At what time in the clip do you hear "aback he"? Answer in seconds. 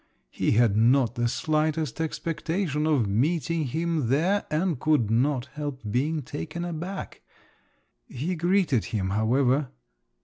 6.65-8.33